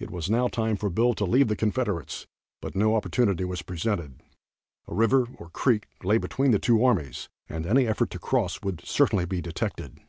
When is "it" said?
0.00-0.10